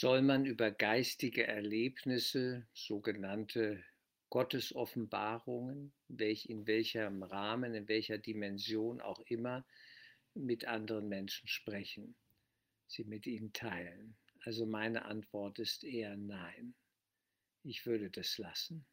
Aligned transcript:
Soll 0.00 0.22
man 0.22 0.46
über 0.46 0.70
geistige 0.70 1.44
Erlebnisse, 1.44 2.68
sogenannte 2.72 3.82
Gottesoffenbarungen, 4.30 5.92
welch 6.06 6.46
in 6.48 6.68
welchem 6.68 7.24
Rahmen, 7.24 7.74
in 7.74 7.88
welcher 7.88 8.16
Dimension 8.16 9.00
auch 9.00 9.18
immer, 9.26 9.66
mit 10.34 10.66
anderen 10.66 11.08
Menschen 11.08 11.48
sprechen, 11.48 12.14
sie 12.86 13.02
mit 13.02 13.26
ihnen 13.26 13.52
teilen? 13.52 14.16
Also 14.44 14.66
meine 14.66 15.04
Antwort 15.04 15.58
ist 15.58 15.82
eher 15.82 16.16
nein. 16.16 16.76
Ich 17.64 17.84
würde 17.84 18.08
das 18.08 18.38
lassen. 18.38 18.86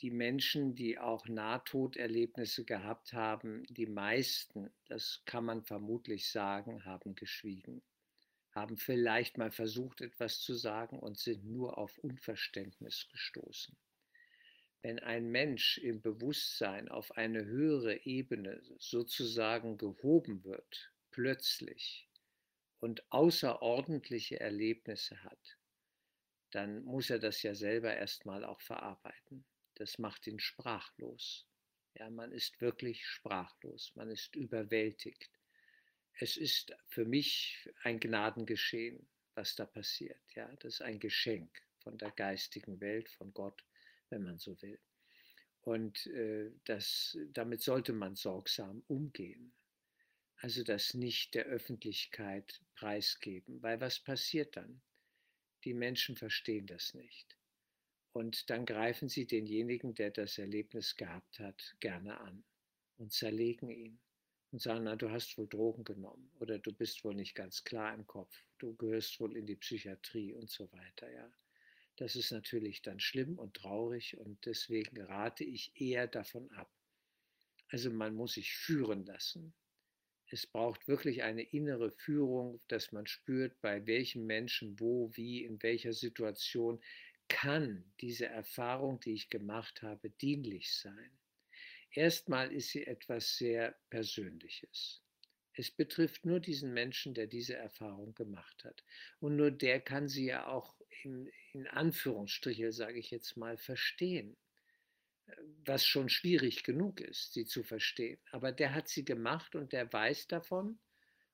Die 0.00 0.10
Menschen, 0.10 0.74
die 0.74 0.98
auch 0.98 1.28
Nahtoderlebnisse 1.28 2.64
gehabt 2.64 3.12
haben, 3.12 3.62
die 3.68 3.86
meisten, 3.86 4.68
das 4.86 5.22
kann 5.26 5.44
man 5.44 5.62
vermutlich 5.62 6.28
sagen, 6.28 6.84
haben 6.84 7.14
geschwiegen 7.14 7.82
haben 8.52 8.76
vielleicht 8.76 9.38
mal 9.38 9.50
versucht, 9.50 10.00
etwas 10.00 10.40
zu 10.40 10.54
sagen 10.54 10.98
und 10.98 11.18
sind 11.18 11.44
nur 11.44 11.78
auf 11.78 11.98
Unverständnis 11.98 13.08
gestoßen. 13.10 13.76
Wenn 14.82 14.98
ein 14.98 15.30
Mensch 15.30 15.78
im 15.78 16.00
Bewusstsein 16.00 16.88
auf 16.88 17.12
eine 17.12 17.44
höhere 17.44 18.04
Ebene 18.06 18.62
sozusagen 18.78 19.76
gehoben 19.76 20.42
wird, 20.44 20.92
plötzlich 21.10 22.08
und 22.78 23.12
außerordentliche 23.12 24.40
Erlebnisse 24.40 25.22
hat, 25.22 25.58
dann 26.50 26.82
muss 26.84 27.10
er 27.10 27.18
das 27.18 27.42
ja 27.42 27.54
selber 27.54 27.94
erstmal 27.94 28.44
auch 28.44 28.60
verarbeiten. 28.60 29.44
Das 29.74 29.98
macht 29.98 30.26
ihn 30.26 30.40
sprachlos. 30.40 31.46
Ja, 31.94 32.10
man 32.10 32.32
ist 32.32 32.60
wirklich 32.60 33.06
sprachlos, 33.06 33.92
man 33.94 34.10
ist 34.10 34.34
überwältigt 34.34 35.39
es 36.18 36.36
ist 36.36 36.74
für 36.88 37.04
mich 37.04 37.68
ein 37.82 38.00
Gnadengeschehen, 38.00 39.08
was 39.34 39.54
da 39.54 39.64
passiert. 39.64 40.20
Ja, 40.34 40.48
das 40.56 40.74
ist 40.74 40.82
ein 40.82 41.00
Geschenk 41.00 41.62
von 41.78 41.96
der 41.98 42.10
geistigen 42.10 42.80
Welt, 42.80 43.08
von 43.08 43.32
Gott, 43.32 43.64
wenn 44.10 44.22
man 44.22 44.38
so 44.38 44.60
will. 44.60 44.78
Und 45.62 46.06
äh, 46.06 46.50
das, 46.64 47.18
damit 47.32 47.62
sollte 47.62 47.92
man 47.92 48.16
sorgsam 48.16 48.82
umgehen. 48.86 49.52
Also 50.36 50.62
das 50.62 50.94
nicht 50.94 51.34
der 51.34 51.44
Öffentlichkeit 51.44 52.60
preisgeben, 52.74 53.62
weil 53.62 53.80
was 53.80 54.00
passiert 54.00 54.56
dann? 54.56 54.80
Die 55.64 55.74
Menschen 55.74 56.16
verstehen 56.16 56.66
das 56.66 56.94
nicht. 56.94 57.36
Und 58.12 58.48
dann 58.50 58.64
greifen 58.64 59.08
sie 59.08 59.26
denjenigen, 59.26 59.94
der 59.94 60.10
das 60.10 60.38
Erlebnis 60.38 60.96
gehabt 60.96 61.38
hat, 61.38 61.76
gerne 61.80 62.18
an 62.20 62.44
und 62.96 63.12
zerlegen 63.12 63.70
ihn 63.70 64.00
und 64.52 64.60
sagen, 64.60 64.84
na, 64.84 64.96
du 64.96 65.10
hast 65.10 65.38
wohl 65.38 65.48
Drogen 65.48 65.84
genommen 65.84 66.30
oder 66.40 66.58
du 66.58 66.72
bist 66.72 67.04
wohl 67.04 67.14
nicht 67.14 67.34
ganz 67.34 67.64
klar 67.64 67.94
im 67.94 68.06
Kopf, 68.06 68.34
du 68.58 68.74
gehörst 68.76 69.20
wohl 69.20 69.36
in 69.36 69.46
die 69.46 69.56
Psychiatrie 69.56 70.32
und 70.32 70.50
so 70.50 70.70
weiter, 70.72 71.10
ja. 71.10 71.32
Das 71.96 72.16
ist 72.16 72.30
natürlich 72.30 72.82
dann 72.82 72.98
schlimm 72.98 73.38
und 73.38 73.54
traurig 73.54 74.16
und 74.16 74.46
deswegen 74.46 75.00
rate 75.02 75.44
ich 75.44 75.72
eher 75.78 76.08
davon 76.08 76.50
ab. 76.52 76.72
Also 77.68 77.90
man 77.90 78.14
muss 78.14 78.34
sich 78.34 78.54
führen 78.54 79.04
lassen. 79.04 79.54
Es 80.26 80.46
braucht 80.46 80.88
wirklich 80.88 81.22
eine 81.22 81.42
innere 81.42 81.90
Führung, 81.90 82.60
dass 82.68 82.92
man 82.92 83.06
spürt, 83.06 83.60
bei 83.60 83.86
welchem 83.86 84.26
Menschen, 84.26 84.80
wo, 84.80 85.10
wie, 85.14 85.44
in 85.44 85.62
welcher 85.62 85.92
Situation 85.92 86.80
kann 87.28 87.92
diese 88.00 88.26
Erfahrung, 88.26 89.00
die 89.00 89.12
ich 89.12 89.28
gemacht 89.28 89.82
habe, 89.82 90.10
dienlich 90.10 90.74
sein. 90.74 91.19
Erstmal 91.92 92.52
ist 92.52 92.70
sie 92.70 92.86
etwas 92.86 93.36
sehr 93.36 93.76
Persönliches. 93.90 95.02
Es 95.52 95.70
betrifft 95.70 96.24
nur 96.24 96.40
diesen 96.40 96.72
Menschen, 96.72 97.14
der 97.14 97.26
diese 97.26 97.54
Erfahrung 97.54 98.14
gemacht 98.14 98.64
hat. 98.64 98.84
Und 99.18 99.36
nur 99.36 99.50
der 99.50 99.80
kann 99.80 100.08
sie 100.08 100.26
ja 100.26 100.46
auch 100.46 100.74
in, 101.02 101.30
in 101.52 101.66
Anführungsstriche, 101.66 102.72
sage 102.72 102.98
ich 102.98 103.10
jetzt 103.10 103.36
mal, 103.36 103.56
verstehen. 103.56 104.36
Was 105.64 105.84
schon 105.84 106.08
schwierig 106.08 106.64
genug 106.64 107.00
ist, 107.00 107.34
sie 107.34 107.44
zu 107.44 107.62
verstehen. 107.62 108.18
Aber 108.30 108.52
der 108.52 108.74
hat 108.74 108.88
sie 108.88 109.04
gemacht 109.04 109.54
und 109.54 109.72
der 109.72 109.92
weiß 109.92 110.28
davon 110.28 110.78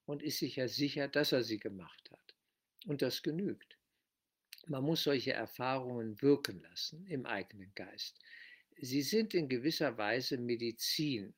und 0.07 0.23
ist 0.23 0.39
sich 0.39 0.57
ja 0.57 0.69
sicher, 0.69 1.09
dass 1.09 1.33
er 1.33 1.45
sie 1.45 1.59
gemacht 1.59 2.11
hat. 2.11 2.35
Und 2.87 3.03
das 3.03 3.23
genügt. 3.23 3.79
Man 4.67 4.85
muss 4.85 5.05
solche 5.05 5.33
Erfahrungen 5.33 6.21
wirken 6.23 6.61
lassen 6.61 7.07
im 7.07 7.27
eigenen 7.27 7.73
Geist. 7.75 8.19
Sie 8.79 9.03
sind 9.03 9.33
in 9.33 9.49
gewisser 9.49 9.97
Weise 9.97 10.37
Medizin, 10.37 11.35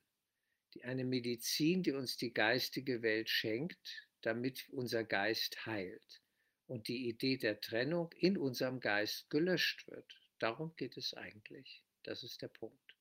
eine 0.83 1.05
Medizin, 1.05 1.83
die 1.83 1.93
uns 1.93 2.17
die 2.17 2.33
geistige 2.33 3.03
Welt 3.03 3.31
schenkt, 3.31 4.09
damit 4.23 4.69
unser 4.71 5.05
Geist 5.05 5.65
heilt 5.65 6.21
und 6.67 6.89
die 6.89 7.09
Idee 7.09 7.37
der 7.37 7.61
Trennung 7.61 8.13
in 8.19 8.37
unserem 8.37 8.81
Geist 8.81 9.31
gelöscht 9.31 9.87
wird. 9.87 10.21
Darum 10.39 10.75
geht 10.77 10.97
es 10.97 11.15
eigentlich. 11.15 11.85
Das 12.03 12.23
ist 12.23 12.43
der 12.43 12.49
Punkt. 12.49 12.97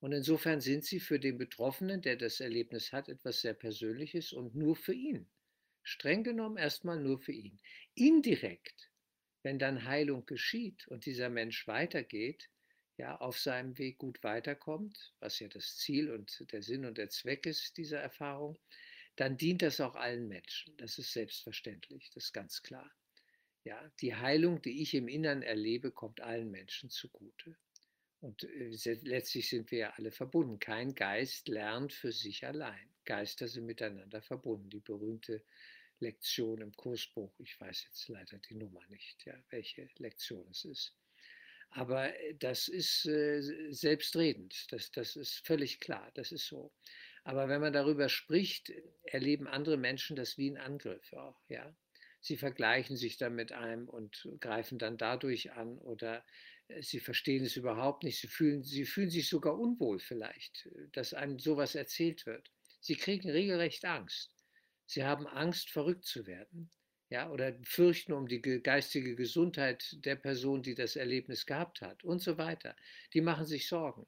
Und 0.00 0.12
insofern 0.12 0.60
sind 0.60 0.84
sie 0.84 1.00
für 1.00 1.18
den 1.18 1.38
Betroffenen, 1.38 2.02
der 2.02 2.16
das 2.16 2.40
Erlebnis 2.40 2.92
hat, 2.92 3.08
etwas 3.08 3.40
sehr 3.40 3.54
Persönliches 3.54 4.32
und 4.32 4.54
nur 4.54 4.76
für 4.76 4.94
ihn. 4.94 5.30
Streng 5.82 6.24
genommen 6.24 6.56
erstmal 6.56 7.00
nur 7.00 7.20
für 7.20 7.32
ihn. 7.32 7.60
Indirekt, 7.94 8.90
wenn 9.42 9.58
dann 9.58 9.84
Heilung 9.84 10.26
geschieht 10.26 10.86
und 10.88 11.06
dieser 11.06 11.30
Mensch 11.30 11.66
weitergeht, 11.66 12.50
ja, 12.96 13.16
auf 13.16 13.38
seinem 13.38 13.76
Weg 13.78 13.98
gut 13.98 14.22
weiterkommt, 14.22 15.14
was 15.20 15.40
ja 15.40 15.48
das 15.48 15.76
Ziel 15.76 16.10
und 16.10 16.44
der 16.52 16.62
Sinn 16.62 16.84
und 16.84 16.98
der 16.98 17.10
Zweck 17.10 17.46
ist 17.46 17.76
dieser 17.76 18.00
Erfahrung, 18.00 18.58
dann 19.16 19.36
dient 19.36 19.62
das 19.62 19.80
auch 19.80 19.94
allen 19.94 20.28
Menschen. 20.28 20.76
Das 20.76 20.98
ist 20.98 21.12
selbstverständlich, 21.12 22.10
das 22.14 22.26
ist 22.26 22.32
ganz 22.32 22.62
klar. 22.62 22.90
Ja, 23.64 23.90
die 24.00 24.14
Heilung, 24.14 24.60
die 24.60 24.82
ich 24.82 24.94
im 24.94 25.08
Innern 25.08 25.42
erlebe, 25.42 25.90
kommt 25.90 26.20
allen 26.20 26.50
Menschen 26.50 26.90
zugute. 26.90 27.56
Und 28.20 28.44
äh, 28.44 28.98
letztlich 29.02 29.48
sind 29.48 29.70
wir 29.70 29.78
ja 29.78 29.90
alle 29.96 30.10
verbunden. 30.10 30.58
Kein 30.58 30.94
Geist 30.94 31.48
lernt 31.48 31.92
für 31.92 32.12
sich 32.12 32.46
allein. 32.46 32.88
Geister 33.04 33.48
sind 33.48 33.66
miteinander 33.66 34.22
verbunden. 34.22 34.70
Die 34.70 34.80
berühmte 34.80 35.42
Lektion 36.00 36.60
im 36.60 36.74
Kursbuch, 36.74 37.32
ich 37.38 37.58
weiß 37.58 37.84
jetzt 37.84 38.08
leider 38.08 38.38
die 38.38 38.54
Nummer 38.54 38.84
nicht, 38.88 39.24
ja, 39.24 39.34
welche 39.50 39.88
Lektion 39.96 40.46
es 40.50 40.64
ist. 40.64 40.94
Aber 41.74 42.14
äh, 42.18 42.34
das 42.38 42.68
ist 42.68 43.04
äh, 43.06 43.42
selbstredend, 43.70 44.72
das, 44.72 44.90
das 44.92 45.16
ist 45.16 45.44
völlig 45.44 45.80
klar, 45.80 46.10
das 46.14 46.32
ist 46.32 46.46
so. 46.46 46.72
Aber 47.24 47.48
wenn 47.48 47.60
man 47.60 47.72
darüber 47.72 48.08
spricht, 48.08 48.72
erleben 49.02 49.48
andere 49.48 49.76
Menschen 49.76 50.14
das 50.14 50.38
wie 50.38 50.50
ein 50.50 50.56
Angriff 50.56 51.12
auch, 51.12 51.40
ja. 51.48 51.76
Sie 52.20 52.36
vergleichen 52.38 52.96
sich 52.96 53.18
dann 53.18 53.34
mit 53.34 53.52
einem 53.52 53.86
und 53.88 54.26
greifen 54.40 54.78
dann 54.78 54.96
dadurch 54.96 55.52
an 55.52 55.76
oder 55.78 56.24
äh, 56.68 56.80
sie 56.80 57.00
verstehen 57.00 57.44
es 57.44 57.56
überhaupt 57.56 58.04
nicht. 58.04 58.20
Sie 58.20 58.28
fühlen, 58.28 58.62
sie 58.62 58.86
fühlen 58.86 59.10
sich 59.10 59.28
sogar 59.28 59.58
unwohl 59.58 59.98
vielleicht, 59.98 60.68
dass 60.92 61.12
einem 61.12 61.38
sowas 61.38 61.74
erzählt 61.74 62.24
wird. 62.24 62.50
Sie 62.80 62.94
kriegen 62.94 63.28
regelrecht 63.30 63.84
Angst. 63.84 64.32
Sie 64.86 65.04
haben 65.04 65.26
Angst, 65.26 65.70
verrückt 65.70 66.04
zu 66.04 66.26
werden 66.26 66.70
ja, 67.14 67.30
oder 67.30 67.54
fürchten 67.62 68.12
um 68.12 68.26
die 68.26 68.40
geistige 68.40 69.14
Gesundheit 69.14 70.04
der 70.04 70.16
Person, 70.16 70.64
die 70.64 70.74
das 70.74 70.96
Erlebnis 70.96 71.46
gehabt 71.46 71.80
hat 71.80 72.02
und 72.02 72.18
so 72.18 72.38
weiter. 72.38 72.74
Die 73.12 73.20
machen 73.20 73.46
sich 73.46 73.68
Sorgen. 73.68 74.04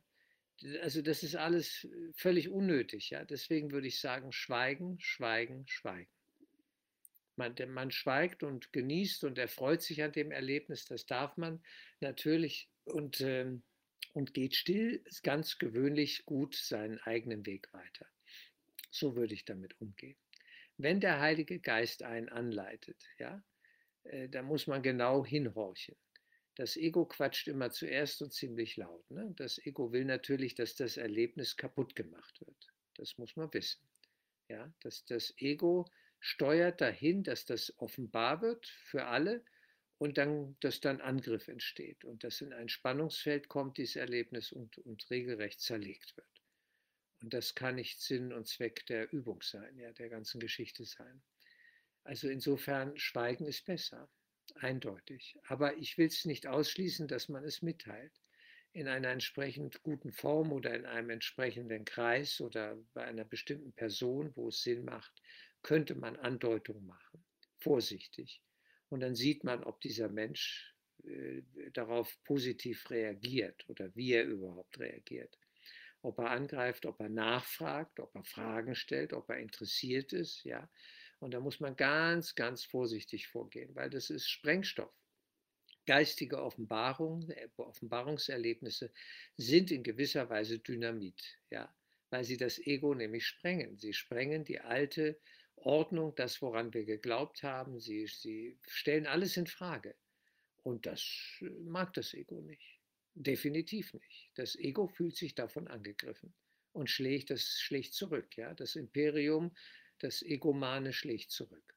Also 0.82 1.02
das 1.02 1.22
ist 1.22 1.36
alles 1.36 1.86
völlig 2.16 2.48
unnötig. 2.48 3.10
Ja? 3.10 3.24
Deswegen 3.24 3.70
würde 3.70 3.86
ich 3.86 4.00
sagen, 4.00 4.32
schweigen, 4.32 4.98
schweigen, 4.98 5.68
schweigen. 5.68 6.10
Man, 7.36 7.54
man 7.68 7.92
schweigt 7.92 8.42
und 8.42 8.72
genießt 8.72 9.22
und 9.22 9.38
erfreut 9.38 9.82
sich 9.82 10.02
an 10.02 10.10
dem 10.10 10.32
Erlebnis, 10.32 10.86
das 10.86 11.06
darf 11.06 11.36
man 11.36 11.62
natürlich 12.00 12.68
und, 12.86 13.20
ähm, 13.20 13.62
und 14.14 14.34
geht 14.34 14.56
still, 14.56 15.04
ganz 15.22 15.58
gewöhnlich 15.58 16.24
gut 16.24 16.56
seinen 16.56 16.98
eigenen 17.02 17.46
Weg 17.46 17.72
weiter. 17.72 18.06
So 18.90 19.14
würde 19.14 19.34
ich 19.34 19.44
damit 19.44 19.80
umgehen. 19.80 20.16
Wenn 20.78 21.00
der 21.00 21.20
Heilige 21.20 21.58
Geist 21.58 22.02
einen 22.02 22.28
anleitet, 22.28 23.02
ja, 23.18 23.42
äh, 24.04 24.28
da 24.28 24.42
muss 24.42 24.66
man 24.66 24.82
genau 24.82 25.24
hinhorchen. 25.24 25.96
Das 26.54 26.76
Ego 26.76 27.04
quatscht 27.04 27.48
immer 27.48 27.70
zuerst 27.70 28.22
und 28.22 28.32
ziemlich 28.32 28.76
laut. 28.76 29.10
Ne? 29.10 29.32
Das 29.36 29.58
Ego 29.58 29.92
will 29.92 30.04
natürlich, 30.04 30.54
dass 30.54 30.74
das 30.74 30.96
Erlebnis 30.96 31.56
kaputt 31.56 31.94
gemacht 31.94 32.40
wird. 32.40 32.72
Das 32.94 33.18
muss 33.18 33.36
man 33.36 33.52
wissen. 33.52 33.82
Ja, 34.48 34.72
dass 34.80 35.04
das 35.04 35.34
Ego 35.38 35.86
steuert 36.18 36.80
dahin, 36.80 37.22
dass 37.24 37.44
das 37.44 37.74
offenbar 37.78 38.40
wird 38.40 38.66
für 38.66 39.06
alle 39.06 39.44
und 39.98 40.18
dann, 40.18 40.56
dass 40.60 40.80
dann 40.80 41.00
Angriff 41.00 41.48
entsteht 41.48 42.04
und 42.04 42.24
dass 42.24 42.40
in 42.40 42.52
ein 42.52 42.68
Spannungsfeld 42.68 43.48
kommt, 43.48 43.78
dieses 43.78 43.96
Erlebnis 43.96 44.52
und, 44.52 44.78
und 44.78 45.10
regelrecht 45.10 45.60
zerlegt 45.60 46.16
wird. 46.16 46.35
Und 47.22 47.32
das 47.32 47.54
kann 47.54 47.76
nicht 47.76 48.00
Sinn 48.00 48.32
und 48.32 48.46
Zweck 48.46 48.86
der 48.86 49.12
Übung 49.12 49.42
sein, 49.42 49.78
ja, 49.78 49.92
der 49.92 50.08
ganzen 50.08 50.40
Geschichte 50.40 50.84
sein. 50.84 51.22
Also 52.04 52.28
insofern, 52.28 52.96
Schweigen 52.98 53.46
ist 53.46 53.64
besser, 53.64 54.08
eindeutig. 54.54 55.36
Aber 55.48 55.76
ich 55.76 55.98
will 55.98 56.06
es 56.06 56.24
nicht 56.24 56.46
ausschließen, 56.46 57.08
dass 57.08 57.28
man 57.28 57.44
es 57.44 57.62
mitteilt. 57.62 58.12
In 58.72 58.88
einer 58.88 59.08
entsprechend 59.08 59.82
guten 59.82 60.12
Form 60.12 60.52
oder 60.52 60.74
in 60.74 60.84
einem 60.84 61.10
entsprechenden 61.10 61.84
Kreis 61.84 62.40
oder 62.40 62.76
bei 62.92 63.04
einer 63.04 63.24
bestimmten 63.24 63.72
Person, 63.72 64.32
wo 64.36 64.48
es 64.48 64.62
Sinn 64.62 64.84
macht, 64.84 65.12
könnte 65.62 65.94
man 65.94 66.16
Andeutungen 66.16 66.86
machen. 66.86 67.24
Vorsichtig. 67.58 68.42
Und 68.88 69.00
dann 69.00 69.14
sieht 69.14 69.42
man, 69.44 69.64
ob 69.64 69.80
dieser 69.80 70.08
Mensch 70.08 70.74
äh, 71.04 71.42
darauf 71.72 72.16
positiv 72.24 72.90
reagiert 72.90 73.68
oder 73.68 73.94
wie 73.96 74.12
er 74.12 74.24
überhaupt 74.24 74.78
reagiert. 74.78 75.38
Ob 76.06 76.20
er 76.20 76.30
angreift, 76.30 76.86
ob 76.86 77.00
er 77.00 77.08
nachfragt, 77.08 77.98
ob 77.98 78.14
er 78.14 78.22
Fragen 78.22 78.76
stellt, 78.76 79.12
ob 79.12 79.28
er 79.28 79.38
interessiert 79.38 80.12
ist, 80.12 80.44
ja. 80.44 80.70
Und 81.18 81.34
da 81.34 81.40
muss 81.40 81.58
man 81.58 81.74
ganz, 81.74 82.36
ganz 82.36 82.62
vorsichtig 82.62 83.26
vorgehen, 83.26 83.74
weil 83.74 83.90
das 83.90 84.10
ist 84.10 84.28
Sprengstoff. 84.28 84.94
Geistige 85.84 86.40
Offenbarungen, 86.40 87.28
äh, 87.30 87.48
Offenbarungserlebnisse 87.56 88.92
sind 89.36 89.72
in 89.72 89.82
gewisser 89.82 90.30
Weise 90.30 90.60
Dynamit, 90.60 91.40
ja, 91.50 91.74
weil 92.10 92.22
sie 92.22 92.36
das 92.36 92.60
Ego 92.60 92.94
nämlich 92.94 93.26
sprengen. 93.26 93.76
Sie 93.76 93.92
sprengen 93.92 94.44
die 94.44 94.60
alte 94.60 95.18
Ordnung, 95.56 96.14
das, 96.14 96.40
woran 96.40 96.72
wir 96.72 96.84
geglaubt 96.84 97.42
haben. 97.42 97.80
Sie, 97.80 98.06
sie 98.06 98.56
stellen 98.68 99.08
alles 99.08 99.36
in 99.36 99.48
Frage. 99.48 99.96
Und 100.62 100.86
das 100.86 101.02
äh, 101.40 101.46
mag 101.64 101.92
das 101.94 102.14
Ego 102.14 102.40
nicht. 102.42 102.75
Definitiv 103.18 103.94
nicht. 103.94 104.30
Das 104.34 104.56
Ego 104.56 104.88
fühlt 104.88 105.16
sich 105.16 105.34
davon 105.34 105.68
angegriffen 105.68 106.34
und 106.72 106.90
schlägt, 106.90 107.30
das 107.30 107.58
schlägt 107.58 107.94
zurück. 107.94 108.36
Ja? 108.36 108.52
Das 108.52 108.76
Imperium, 108.76 109.56
das 109.98 110.20
Egomane 110.20 110.92
schlägt 110.92 111.30
zurück. 111.30 111.74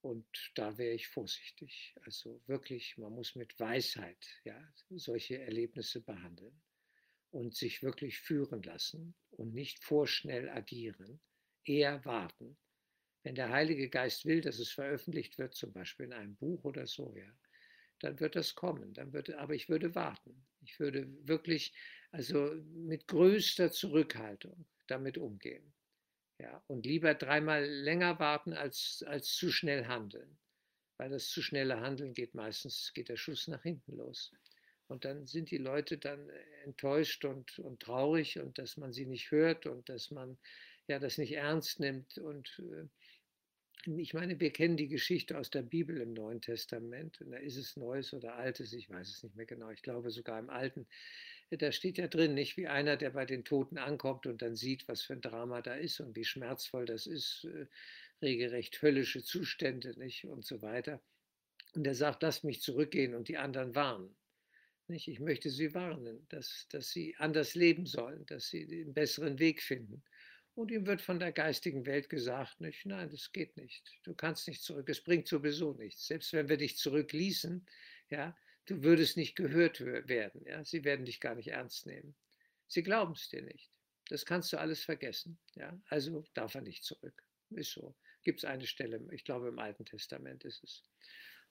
Und 0.00 0.52
da 0.54 0.78
wäre 0.78 0.94
ich 0.94 1.08
vorsichtig. 1.08 1.96
Also 2.04 2.40
wirklich, 2.46 2.96
man 2.98 3.12
muss 3.12 3.34
mit 3.34 3.58
Weisheit 3.58 4.24
ja, 4.44 4.72
solche 4.90 5.38
Erlebnisse 5.38 6.00
behandeln 6.00 6.62
und 7.30 7.56
sich 7.56 7.82
wirklich 7.82 8.20
führen 8.20 8.62
lassen 8.62 9.16
und 9.30 9.52
nicht 9.52 9.82
vorschnell 9.82 10.48
agieren, 10.48 11.20
eher 11.64 12.04
warten. 12.04 12.56
Wenn 13.24 13.34
der 13.34 13.50
Heilige 13.50 13.90
Geist 13.90 14.24
will, 14.24 14.40
dass 14.40 14.60
es 14.60 14.70
veröffentlicht 14.70 15.36
wird, 15.36 15.54
zum 15.54 15.72
Beispiel 15.72 16.06
in 16.06 16.12
einem 16.12 16.36
Buch 16.36 16.62
oder 16.62 16.86
so, 16.86 17.12
ja, 17.16 17.36
dann 17.98 18.20
wird 18.20 18.36
das 18.36 18.54
kommen. 18.54 18.94
Dann 18.94 19.12
wird, 19.12 19.30
aber 19.30 19.54
ich 19.54 19.68
würde 19.68 19.96
warten. 19.96 20.46
Ich 20.62 20.78
würde 20.78 21.06
wirklich, 21.26 21.74
also 22.10 22.54
mit 22.72 23.06
größter 23.06 23.70
Zurückhaltung 23.70 24.66
damit 24.86 25.18
umgehen. 25.18 25.72
Ja, 26.38 26.62
und 26.68 26.86
lieber 26.86 27.14
dreimal 27.14 27.64
länger 27.64 28.18
warten, 28.18 28.54
als, 28.54 29.04
als 29.06 29.34
zu 29.34 29.52
schnell 29.52 29.86
handeln. 29.86 30.38
Weil 30.96 31.10
das 31.10 31.28
zu 31.28 31.42
schnelle 31.42 31.80
Handeln 31.80 32.14
geht 32.14 32.34
meistens, 32.34 32.92
geht 32.94 33.08
der 33.08 33.16
Schuss 33.16 33.46
nach 33.48 33.62
hinten 33.62 33.96
los. 33.96 34.32
Und 34.86 35.04
dann 35.04 35.26
sind 35.26 35.50
die 35.50 35.58
Leute 35.58 35.98
dann 35.98 36.28
enttäuscht 36.64 37.24
und, 37.24 37.58
und 37.58 37.80
traurig 37.80 38.38
und 38.38 38.58
dass 38.58 38.76
man 38.76 38.92
sie 38.92 39.06
nicht 39.06 39.30
hört 39.30 39.66
und 39.66 39.88
dass 39.88 40.10
man 40.10 40.38
ja 40.88 40.98
das 40.98 41.16
nicht 41.16 41.32
ernst 41.32 41.78
nimmt. 41.78 42.18
Und 42.18 42.58
äh, 42.58 42.88
ich 43.86 44.14
meine, 44.14 44.38
wir 44.40 44.52
kennen 44.52 44.76
die 44.76 44.88
Geschichte 44.88 45.38
aus 45.38 45.50
der 45.50 45.62
Bibel 45.62 46.00
im 46.00 46.12
Neuen 46.12 46.40
Testament. 46.40 47.18
da 47.24 47.36
ist 47.38 47.56
es 47.56 47.76
Neues 47.76 48.12
oder 48.12 48.36
Altes, 48.36 48.72
ich 48.72 48.90
weiß 48.90 49.08
es 49.08 49.22
nicht 49.22 49.36
mehr 49.36 49.46
genau. 49.46 49.70
Ich 49.70 49.82
glaube 49.82 50.10
sogar 50.10 50.38
im 50.38 50.50
Alten. 50.50 50.86
Da 51.50 51.72
steht 51.72 51.98
ja 51.98 52.06
drin, 52.06 52.34
nicht 52.34 52.56
wie 52.56 52.68
einer, 52.68 52.96
der 52.96 53.10
bei 53.10 53.24
den 53.24 53.44
Toten 53.44 53.78
ankommt 53.78 54.26
und 54.26 54.42
dann 54.42 54.54
sieht, 54.54 54.86
was 54.86 55.02
für 55.02 55.14
ein 55.14 55.20
Drama 55.20 55.62
da 55.62 55.74
ist 55.74 55.98
und 56.00 56.14
wie 56.14 56.24
schmerzvoll 56.24 56.84
das 56.84 57.06
ist, 57.06 57.44
äh, 57.44 57.66
regelrecht 58.22 58.80
höllische 58.82 59.22
Zustände, 59.22 59.98
nicht 59.98 60.24
und 60.26 60.44
so 60.44 60.62
weiter. 60.62 61.00
Und 61.74 61.86
er 61.86 61.94
sagt, 61.94 62.22
lasst 62.22 62.44
mich 62.44 62.60
zurückgehen 62.60 63.14
und 63.14 63.28
die 63.28 63.38
anderen 63.38 63.74
warnen. 63.74 64.14
Nicht? 64.86 65.08
Ich 65.08 65.20
möchte 65.20 65.50
sie 65.50 65.74
warnen, 65.74 66.26
dass, 66.28 66.66
dass 66.68 66.90
sie 66.90 67.16
anders 67.16 67.54
leben 67.54 67.86
sollen, 67.86 68.26
dass 68.26 68.48
sie 68.48 68.64
einen 68.64 68.94
besseren 68.94 69.38
Weg 69.38 69.62
finden. 69.62 70.02
Und 70.54 70.70
ihm 70.70 70.86
wird 70.86 71.00
von 71.00 71.18
der 71.18 71.32
geistigen 71.32 71.86
Welt 71.86 72.08
gesagt, 72.08 72.60
nicht, 72.60 72.84
nein, 72.84 73.08
das 73.10 73.32
geht 73.32 73.56
nicht. 73.56 73.98
Du 74.02 74.14
kannst 74.14 74.48
nicht 74.48 74.62
zurück. 74.62 74.88
Es 74.88 75.02
bringt 75.02 75.28
sowieso 75.28 75.72
nichts. 75.74 76.06
Selbst 76.06 76.32
wenn 76.32 76.48
wir 76.48 76.56
dich 76.56 76.76
zurückließen, 76.76 77.66
ja, 78.10 78.36
du 78.66 78.82
würdest 78.82 79.16
nicht 79.16 79.36
gehört 79.36 79.80
werden. 79.80 80.44
Ja. 80.44 80.64
Sie 80.64 80.84
werden 80.84 81.04
dich 81.04 81.20
gar 81.20 81.34
nicht 81.34 81.48
ernst 81.48 81.86
nehmen. 81.86 82.14
Sie 82.66 82.82
glauben 82.82 83.12
es 83.12 83.28
dir 83.28 83.42
nicht. 83.42 83.70
Das 84.08 84.26
kannst 84.26 84.52
du 84.52 84.58
alles 84.58 84.82
vergessen. 84.82 85.38
Ja. 85.54 85.80
Also 85.88 86.24
darf 86.34 86.54
er 86.54 86.62
nicht 86.62 86.84
zurück. 86.84 87.22
Ist 87.50 87.72
so. 87.72 87.94
Gibt 88.22 88.40
es 88.40 88.44
eine 88.44 88.66
Stelle, 88.66 89.00
ich 89.12 89.24
glaube 89.24 89.48
im 89.48 89.58
Alten 89.58 89.84
Testament 89.84 90.44
ist 90.44 90.62
es. 90.62 90.82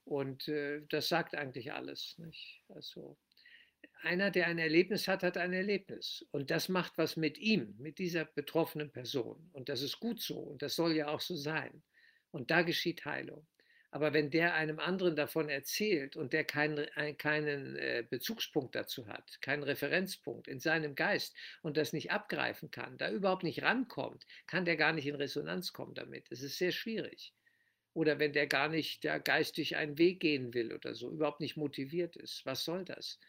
Und 0.03 0.47
äh, 0.47 0.81
das 0.89 1.07
sagt 1.07 1.35
eigentlich 1.35 1.71
alles. 1.71 2.17
Nicht? 2.17 2.61
Also 2.69 3.17
einer, 4.01 4.31
der 4.31 4.47
ein 4.47 4.59
Erlebnis 4.59 5.07
hat, 5.07 5.23
hat 5.23 5.37
ein 5.37 5.53
Erlebnis. 5.53 6.25
Und 6.31 6.51
das 6.51 6.69
macht 6.69 6.97
was 6.97 7.17
mit 7.17 7.37
ihm, 7.37 7.75
mit 7.77 7.99
dieser 7.99 8.25
betroffenen 8.25 8.91
Person. 8.91 9.49
Und 9.51 9.69
das 9.69 9.81
ist 9.81 9.99
gut 9.99 10.21
so. 10.21 10.37
Und 10.39 10.61
das 10.61 10.75
soll 10.75 10.95
ja 10.95 11.07
auch 11.07 11.21
so 11.21 11.35
sein. 11.35 11.83
Und 12.31 12.51
da 12.51 12.61
geschieht 12.61 13.05
Heilung. 13.05 13.45
Aber 13.91 14.13
wenn 14.13 14.29
der 14.29 14.53
einem 14.53 14.79
anderen 14.79 15.15
davon 15.15 15.49
erzählt 15.49 16.15
und 16.15 16.31
der 16.31 16.43
keinen, 16.43 16.85
keinen 17.17 17.75
äh, 17.75 18.05
Bezugspunkt 18.07 18.75
dazu 18.75 19.07
hat, 19.07 19.41
keinen 19.41 19.63
Referenzpunkt 19.63 20.47
in 20.47 20.59
seinem 20.59 20.93
Geist 20.93 21.35
und 21.63 21.75
das 21.75 21.91
nicht 21.91 22.11
abgreifen 22.11 22.69
kann, 22.69 22.97
da 22.99 23.09
überhaupt 23.09 23.43
nicht 23.43 23.63
rankommt, 23.63 24.27
kann 24.45 24.65
der 24.65 24.77
gar 24.77 24.93
nicht 24.93 25.07
in 25.07 25.15
Resonanz 25.15 25.73
kommen 25.73 25.95
damit. 25.95 26.29
Das 26.29 26.41
ist 26.41 26.59
sehr 26.59 26.71
schwierig. 26.71 27.33
Oder 27.93 28.19
wenn 28.19 28.33
der 28.33 28.45
gar 28.45 28.69
nicht 28.69 29.03
da 29.03 29.17
geistig 29.17 29.75
einen 29.75 29.97
Weg 29.97 30.19
gehen 30.19 30.53
will 30.53 30.71
oder 30.71 30.93
so, 30.93 31.09
überhaupt 31.09 31.39
nicht 31.39 31.57
motiviert 31.57 32.15
ist. 32.15 32.45
Was 32.45 32.63
soll 32.63 32.85
das? 32.85 33.19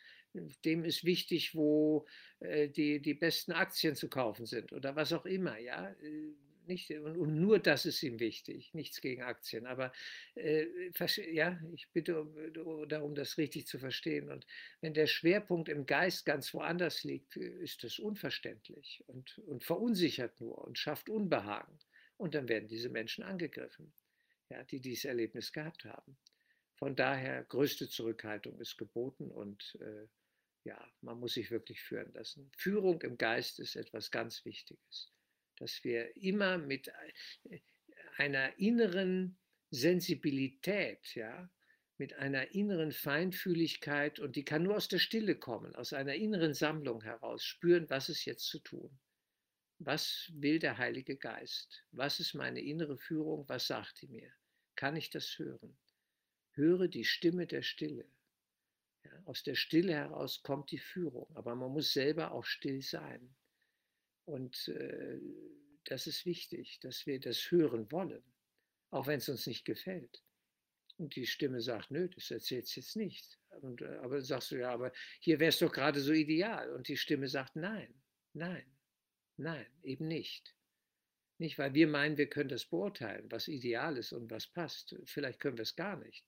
Dem 0.64 0.84
ist 0.84 1.04
wichtig, 1.04 1.54
wo 1.54 2.06
äh, 2.40 2.68
die, 2.68 3.00
die 3.00 3.14
besten 3.14 3.52
Aktien 3.52 3.94
zu 3.96 4.08
kaufen 4.08 4.46
sind 4.46 4.72
oder 4.72 4.96
was 4.96 5.12
auch 5.12 5.26
immer, 5.26 5.58
ja. 5.58 5.90
Äh, 6.02 6.34
nicht, 6.66 6.90
und, 6.90 7.16
und 7.16 7.34
nur 7.40 7.58
das 7.58 7.84
ist 7.84 8.02
ihm 8.02 8.20
wichtig, 8.20 8.72
nichts 8.74 9.00
gegen 9.00 9.22
Aktien. 9.22 9.66
Aber 9.66 9.92
äh, 10.36 10.66
ja, 11.32 11.58
ich 11.74 11.88
bitte 11.90 12.26
darum, 12.88 13.14
das 13.14 13.38
richtig 13.38 13.66
zu 13.66 13.78
verstehen. 13.78 14.30
Und 14.30 14.46
wenn 14.80 14.94
der 14.94 15.06
Schwerpunkt 15.06 15.68
im 15.68 15.84
Geist 15.86 16.24
ganz 16.24 16.54
woanders 16.54 17.02
liegt, 17.02 17.36
ist 17.36 17.82
das 17.82 17.98
unverständlich 17.98 19.02
und, 19.08 19.38
und 19.38 19.64
verunsichert 19.64 20.40
nur 20.40 20.58
und 20.64 20.78
schafft 20.78 21.10
Unbehagen. 21.10 21.78
Und 22.16 22.34
dann 22.34 22.48
werden 22.48 22.68
diese 22.68 22.90
Menschen 22.90 23.24
angegriffen, 23.24 23.92
ja, 24.50 24.62
die 24.62 24.80
dieses 24.80 25.06
Erlebnis 25.06 25.52
gehabt 25.52 25.84
haben. 25.84 26.16
Von 26.80 26.96
daher 26.96 27.44
größte 27.44 27.90
Zurückhaltung 27.90 28.58
ist 28.58 28.78
geboten 28.78 29.30
und 29.30 29.78
äh, 29.82 30.08
ja, 30.64 30.82
man 31.02 31.20
muss 31.20 31.34
sich 31.34 31.50
wirklich 31.50 31.82
führen 31.82 32.10
lassen. 32.14 32.50
Führung 32.56 33.02
im 33.02 33.18
Geist 33.18 33.60
ist 33.60 33.76
etwas 33.76 34.10
ganz 34.10 34.46
Wichtiges, 34.46 35.12
dass 35.58 35.84
wir 35.84 36.16
immer 36.16 36.56
mit 36.56 36.88
äh, 36.88 37.60
einer 38.16 38.58
inneren 38.58 39.38
Sensibilität, 39.70 41.14
ja, 41.14 41.50
mit 41.98 42.14
einer 42.14 42.54
inneren 42.54 42.92
Feinfühligkeit 42.92 44.18
und 44.18 44.34
die 44.36 44.44
kann 44.46 44.62
nur 44.62 44.76
aus 44.76 44.88
der 44.88 44.98
Stille 45.00 45.36
kommen, 45.36 45.74
aus 45.76 45.92
einer 45.92 46.14
inneren 46.14 46.54
Sammlung 46.54 47.02
heraus 47.02 47.44
spüren, 47.44 47.90
was 47.90 48.08
ist 48.08 48.24
jetzt 48.24 48.46
zu 48.46 48.58
tun. 48.58 48.98
Was 49.78 50.30
will 50.34 50.58
der 50.58 50.78
Heilige 50.78 51.16
Geist? 51.18 51.84
Was 51.90 52.20
ist 52.20 52.32
meine 52.32 52.60
innere 52.62 52.96
Führung? 52.96 53.46
Was 53.50 53.66
sagt 53.66 54.00
die 54.00 54.08
mir? 54.08 54.32
Kann 54.76 54.96
ich 54.96 55.10
das 55.10 55.38
hören? 55.38 55.76
Höre 56.60 56.88
die 56.88 57.04
Stimme 57.04 57.46
der 57.46 57.62
Stille. 57.62 58.06
Ja, 59.02 59.22
aus 59.24 59.42
der 59.42 59.54
Stille 59.54 59.94
heraus 59.94 60.42
kommt 60.42 60.70
die 60.70 60.78
Führung, 60.78 61.34
aber 61.34 61.54
man 61.54 61.72
muss 61.72 61.94
selber 61.94 62.32
auch 62.32 62.44
still 62.44 62.82
sein. 62.82 63.34
Und 64.26 64.68
äh, 64.68 65.18
das 65.84 66.06
ist 66.06 66.26
wichtig, 66.26 66.78
dass 66.80 67.06
wir 67.06 67.18
das 67.18 67.50
hören 67.50 67.90
wollen, 67.90 68.22
auch 68.90 69.06
wenn 69.06 69.18
es 69.18 69.28
uns 69.30 69.46
nicht 69.46 69.64
gefällt. 69.64 70.22
Und 70.98 71.16
die 71.16 71.26
Stimme 71.26 71.62
sagt, 71.62 71.90
nö, 71.90 72.10
das 72.10 72.30
erzählt 72.30 72.64
es 72.64 72.74
jetzt 72.74 72.94
nicht. 72.94 73.38
Und, 73.62 73.80
äh, 73.80 73.96
aber 74.02 74.20
sagst 74.20 74.50
du, 74.50 74.56
ja, 74.56 74.70
aber 74.70 74.92
hier 75.20 75.40
wäre 75.40 75.48
es 75.48 75.58
doch 75.58 75.72
gerade 75.72 76.00
so 76.00 76.12
ideal. 76.12 76.70
Und 76.74 76.88
die 76.88 76.98
Stimme 76.98 77.26
sagt, 77.28 77.56
nein, 77.56 77.94
nein, 78.34 78.66
nein, 79.38 79.66
eben 79.82 80.08
nicht. 80.08 80.54
Nicht, 81.38 81.58
weil 81.58 81.72
wir 81.72 81.86
meinen, 81.86 82.18
wir 82.18 82.28
können 82.28 82.50
das 82.50 82.66
beurteilen, 82.66 83.32
was 83.32 83.48
ideal 83.48 83.96
ist 83.96 84.12
und 84.12 84.30
was 84.30 84.46
passt. 84.46 84.94
Vielleicht 85.06 85.40
können 85.40 85.56
wir 85.56 85.62
es 85.62 85.74
gar 85.74 85.96
nicht. 85.96 86.26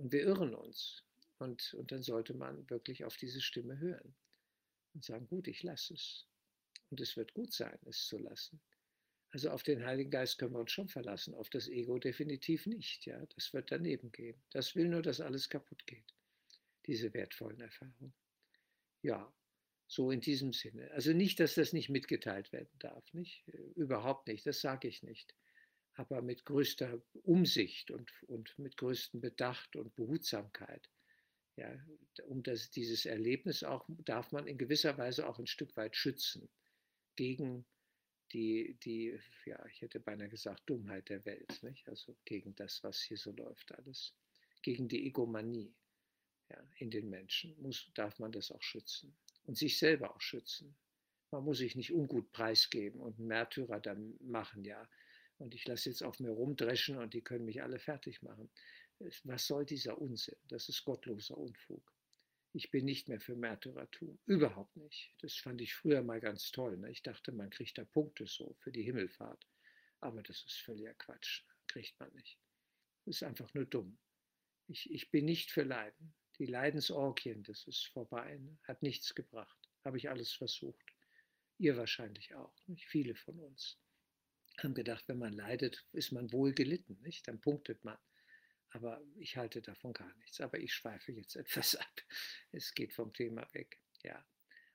Und 0.00 0.12
wir 0.12 0.22
irren 0.22 0.54
uns. 0.54 1.04
Und, 1.38 1.74
und 1.74 1.92
dann 1.92 2.02
sollte 2.02 2.32
man 2.32 2.68
wirklich 2.70 3.04
auf 3.04 3.18
diese 3.18 3.42
Stimme 3.42 3.78
hören 3.78 4.14
und 4.94 5.04
sagen, 5.04 5.26
gut, 5.26 5.46
ich 5.46 5.62
lasse 5.62 5.92
es. 5.92 6.26
Und 6.88 7.00
es 7.02 7.18
wird 7.18 7.34
gut 7.34 7.52
sein, 7.52 7.78
es 7.84 8.06
zu 8.06 8.16
lassen. 8.16 8.60
Also 9.30 9.50
auf 9.50 9.62
den 9.62 9.84
Heiligen 9.84 10.10
Geist 10.10 10.38
können 10.38 10.54
wir 10.54 10.60
uns 10.60 10.72
schon 10.72 10.88
verlassen, 10.88 11.34
auf 11.34 11.50
das 11.50 11.68
Ego 11.68 11.98
definitiv 11.98 12.66
nicht. 12.66 13.04
Ja, 13.04 13.24
das 13.26 13.52
wird 13.52 13.70
daneben 13.70 14.10
gehen. 14.10 14.42
Das 14.50 14.74
will 14.74 14.88
nur, 14.88 15.02
dass 15.02 15.20
alles 15.20 15.50
kaputt 15.50 15.86
geht. 15.86 16.14
Diese 16.86 17.12
wertvollen 17.12 17.60
Erfahrungen. 17.60 18.14
Ja, 19.02 19.30
so 19.86 20.10
in 20.10 20.20
diesem 20.20 20.54
Sinne. 20.54 20.90
Also 20.92 21.12
nicht, 21.12 21.40
dass 21.40 21.56
das 21.56 21.74
nicht 21.74 21.90
mitgeteilt 21.90 22.52
werden 22.52 22.78
darf, 22.78 23.12
nicht? 23.12 23.46
Überhaupt 23.76 24.28
nicht. 24.28 24.46
Das 24.46 24.62
sage 24.62 24.88
ich 24.88 25.02
nicht. 25.02 25.34
Aber 26.00 26.22
mit 26.22 26.44
größter 26.46 27.02
Umsicht 27.24 27.90
und, 27.90 28.10
und 28.28 28.58
mit 28.58 28.76
größtem 28.76 29.20
Bedacht 29.20 29.76
und 29.76 29.94
Behutsamkeit 29.94 30.88
ja, 31.60 31.78
um 32.26 32.42
das, 32.42 32.70
dieses 32.70 33.04
Erlebnis 33.04 33.62
auch 33.62 33.84
darf 34.04 34.32
man 34.32 34.46
in 34.46 34.56
gewisser 34.56 34.96
Weise 34.96 35.28
auch 35.28 35.38
ein 35.38 35.46
Stück 35.46 35.76
weit 35.76 35.94
schützen 35.94 36.48
gegen 37.16 37.66
die, 38.32 38.78
die, 38.82 39.18
ja, 39.44 39.62
ich 39.66 39.82
hätte 39.82 40.00
beinahe 40.00 40.28
gesagt, 40.28 40.62
Dummheit 40.66 41.08
der 41.08 41.24
Welt, 41.26 41.62
nicht? 41.62 41.86
also 41.88 42.16
gegen 42.24 42.54
das, 42.54 42.82
was 42.82 43.02
hier 43.02 43.18
so 43.18 43.32
läuft, 43.32 43.72
alles. 43.72 44.14
gegen 44.62 44.88
die 44.88 45.06
Egomanie 45.06 45.74
ja, 46.48 46.62
in 46.76 46.90
den 46.90 47.10
Menschen, 47.10 47.60
muss, 47.60 47.90
darf 47.94 48.18
man 48.18 48.32
das 48.32 48.50
auch 48.50 48.62
schützen 48.62 49.14
und 49.44 49.58
sich 49.58 49.78
selber 49.78 50.14
auch 50.14 50.20
schützen. 50.20 50.74
Man 51.32 51.44
muss 51.44 51.58
sich 51.58 51.76
nicht 51.76 51.92
ungut 51.92 52.32
preisgeben 52.32 53.00
und 53.00 53.18
einen 53.18 53.28
Märtyrer 53.28 53.80
dann 53.80 54.16
machen, 54.20 54.64
ja. 54.64 54.88
Und 55.40 55.54
ich 55.54 55.66
lasse 55.66 55.88
jetzt 55.88 56.02
auf 56.02 56.20
mir 56.20 56.30
rumdreschen 56.30 56.98
und 56.98 57.14
die 57.14 57.22
können 57.22 57.46
mich 57.46 57.62
alle 57.62 57.78
fertig 57.78 58.20
machen. 58.20 58.50
Was 59.24 59.46
soll 59.46 59.64
dieser 59.64 59.98
Unsinn? 59.98 60.36
Das 60.48 60.68
ist 60.68 60.84
gottloser 60.84 61.38
Unfug. 61.38 61.94
Ich 62.52 62.70
bin 62.70 62.84
nicht 62.84 63.08
mehr 63.08 63.20
für 63.20 63.34
Märtyrertum. 63.34 64.18
Überhaupt 64.26 64.76
nicht. 64.76 65.14
Das 65.20 65.36
fand 65.36 65.62
ich 65.62 65.74
früher 65.74 66.02
mal 66.02 66.20
ganz 66.20 66.50
toll. 66.50 66.76
Ne? 66.76 66.90
Ich 66.90 67.02
dachte, 67.02 67.32
man 67.32 67.48
kriegt 67.48 67.78
da 67.78 67.86
Punkte 67.86 68.26
so 68.26 68.54
für 68.60 68.70
die 68.70 68.82
Himmelfahrt. 68.82 69.46
Aber 70.00 70.22
das 70.22 70.44
ist 70.44 70.58
völliger 70.58 70.92
Quatsch. 70.94 71.42
Kriegt 71.68 71.98
man 71.98 72.12
nicht. 72.12 72.38
Das 73.06 73.16
ist 73.16 73.22
einfach 73.22 73.54
nur 73.54 73.64
dumm. 73.64 73.98
Ich, 74.66 74.90
ich 74.90 75.10
bin 75.10 75.24
nicht 75.24 75.50
für 75.50 75.62
Leiden. 75.62 76.12
Die 76.38 76.46
Leidensorgien, 76.46 77.44
das 77.44 77.66
ist 77.66 77.86
vorbei. 77.86 78.36
Ne? 78.36 78.58
Hat 78.64 78.82
nichts 78.82 79.14
gebracht. 79.14 79.58
Habe 79.86 79.96
ich 79.96 80.10
alles 80.10 80.32
versucht. 80.32 80.84
Ihr 81.56 81.78
wahrscheinlich 81.78 82.34
auch. 82.34 82.54
Nicht? 82.66 82.86
Viele 82.86 83.14
von 83.14 83.38
uns 83.38 83.78
haben 84.62 84.74
gedacht, 84.74 85.08
wenn 85.08 85.18
man 85.18 85.32
leidet, 85.32 85.86
ist 85.92 86.12
man 86.12 86.32
wohl 86.32 86.52
gelitten. 86.52 86.98
Nicht? 87.02 87.26
Dann 87.28 87.40
punktet 87.40 87.84
man. 87.84 87.98
Aber 88.70 89.02
ich 89.16 89.36
halte 89.36 89.60
davon 89.60 89.92
gar 89.92 90.14
nichts. 90.16 90.40
Aber 90.40 90.58
ich 90.58 90.72
schweife 90.72 91.12
jetzt 91.12 91.36
etwas 91.36 91.74
ab. 91.74 92.02
Es 92.52 92.74
geht 92.74 92.92
vom 92.92 93.12
Thema 93.12 93.46
weg. 93.52 93.80
Ja. 94.02 94.24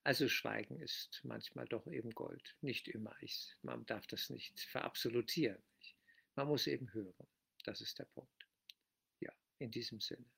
Also 0.04 0.30
Schweigen 0.30 0.80
ist 0.80 1.22
manchmal 1.24 1.65
doch 1.65 1.88
eben 1.88 2.12
Gold. 2.12 2.56
Nicht 2.62 2.88
immer. 2.88 3.15
Ich, 3.22 3.56
man 3.63 3.86
darf 3.86 4.06
das 4.08 4.30
nicht 4.30 4.60
verabsolutieren. 4.60 5.63
Man 6.36 6.48
muss 6.48 6.68
eben 6.68 6.94
hören. 6.94 7.27
Das 7.63 7.82
ist 7.82 7.98
der 7.98 8.06
Punkt. 8.06 8.48
Ja, 9.20 9.34
in 9.58 9.72
diesem 9.72 10.00
Sinne. 10.00 10.30